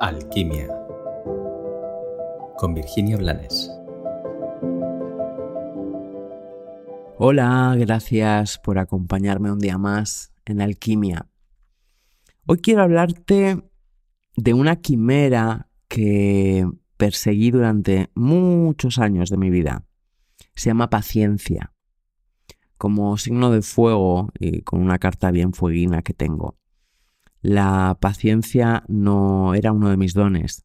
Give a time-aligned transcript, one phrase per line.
[0.00, 0.68] Alquimia
[2.56, 3.68] con Virginia Blanes.
[7.16, 11.28] Hola, gracias por acompañarme un día más en Alquimia.
[12.46, 13.64] Hoy quiero hablarte
[14.36, 16.64] de una quimera que
[16.96, 19.84] perseguí durante muchos años de mi vida.
[20.54, 21.72] Se llama paciencia,
[22.76, 26.57] como signo de fuego y con una carta bien fueguina que tengo.
[27.40, 30.64] La paciencia no era uno de mis dones.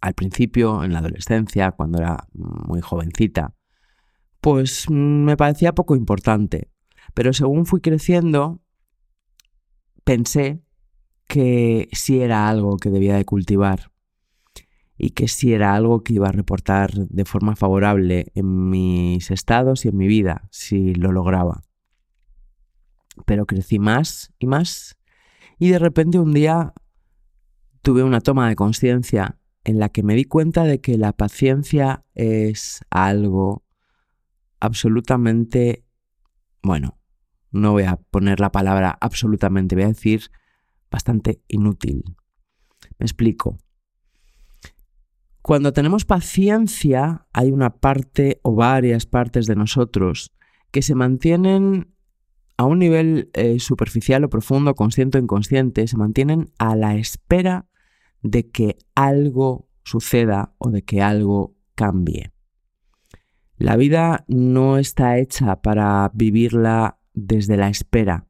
[0.00, 3.54] Al principio, en la adolescencia, cuando era muy jovencita,
[4.40, 6.70] pues me parecía poco importante.
[7.14, 8.60] Pero según fui creciendo,
[10.04, 10.62] pensé
[11.26, 13.92] que sí era algo que debía de cultivar
[14.96, 19.84] y que sí era algo que iba a reportar de forma favorable en mis estados
[19.84, 21.62] y en mi vida si lo lograba.
[23.24, 24.97] Pero crecí más y más
[25.58, 26.72] y de repente un día
[27.82, 32.04] tuve una toma de conciencia en la que me di cuenta de que la paciencia
[32.14, 33.64] es algo
[34.60, 35.84] absolutamente,
[36.62, 36.98] bueno,
[37.50, 40.30] no voy a poner la palabra absolutamente, voy a decir
[40.90, 42.04] bastante inútil.
[42.98, 43.58] Me explico.
[45.42, 50.34] Cuando tenemos paciencia, hay una parte o varias partes de nosotros
[50.70, 51.94] que se mantienen
[52.58, 57.68] a un nivel eh, superficial o profundo, consciente o inconsciente, se mantienen a la espera
[58.20, 62.32] de que algo suceda o de que algo cambie.
[63.56, 68.26] La vida no está hecha para vivirla desde la espera.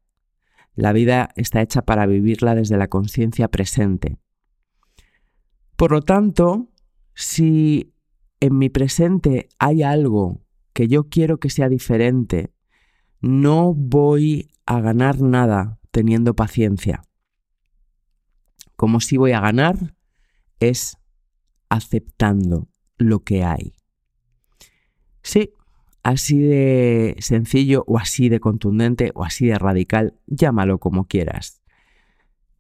[0.74, 4.18] La vida está hecha para vivirla desde la conciencia presente.
[5.74, 6.68] Por lo tanto,
[7.14, 7.94] si
[8.40, 10.42] en mi presente hay algo
[10.74, 12.52] que yo quiero que sea diferente
[13.20, 17.02] no voy a ganar nada teniendo paciencia.
[18.76, 19.94] Como si voy a ganar
[20.60, 20.98] es
[21.68, 23.74] aceptando lo que hay.
[25.22, 25.52] Sí,
[26.02, 31.62] así de sencillo o así de contundente o así de radical, llámalo como quieras.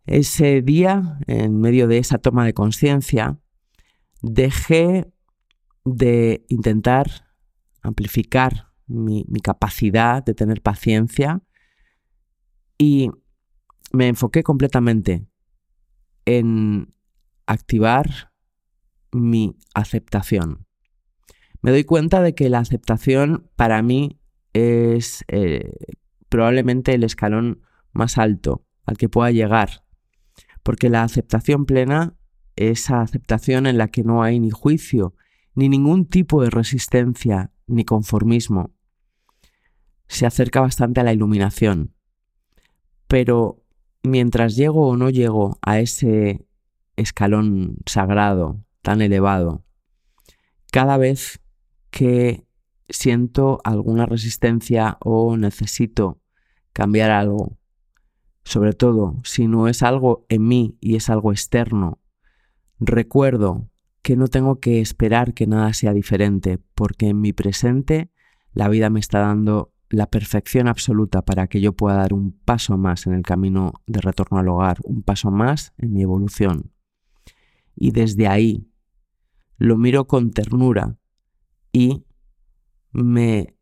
[0.06, 3.38] Ese día, en medio de esa toma de conciencia,
[4.22, 5.12] dejé
[5.84, 7.26] de intentar
[7.82, 11.42] amplificar mi, capacidad de tener paciencia
[12.76, 13.10] y
[13.92, 15.26] me enfoqué completamente
[16.24, 16.92] en
[17.46, 18.32] activar
[19.12, 20.66] mi aceptación.
[21.62, 24.20] Me doy cuenta de que la aceptación para mí
[24.52, 25.72] es eh,
[26.28, 27.62] probablemente el escalón
[27.92, 29.84] más alto al que pueda llegar,
[30.62, 32.14] porque la aceptación plena
[32.56, 35.14] es esa aceptación en la que no hay ni juicio,
[35.54, 38.77] ni ningún tipo de resistencia, ni conformismo
[40.08, 41.94] se acerca bastante a la iluminación.
[43.06, 43.62] Pero
[44.02, 46.46] mientras llego o no llego a ese
[46.96, 49.64] escalón sagrado tan elevado,
[50.72, 51.40] cada vez
[51.90, 52.46] que
[52.88, 56.20] siento alguna resistencia o necesito
[56.72, 57.58] cambiar algo,
[58.44, 62.00] sobre todo si no es algo en mí y es algo externo,
[62.78, 63.70] recuerdo
[64.02, 68.10] que no tengo que esperar que nada sea diferente, porque en mi presente
[68.52, 72.76] la vida me está dando la perfección absoluta para que yo pueda dar un paso
[72.76, 76.72] más en el camino de retorno al hogar, un paso más en mi evolución.
[77.74, 78.70] Y desde ahí
[79.56, 80.98] lo miro con ternura
[81.72, 82.04] y
[82.92, 83.56] me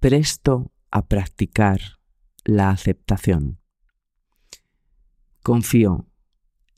[0.00, 1.80] presto a practicar
[2.44, 3.58] la aceptación.
[5.42, 6.06] Confío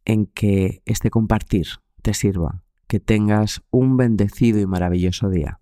[0.04, 1.66] en que este compartir
[2.02, 5.60] te sirva, que tengas un bendecido y maravilloso día.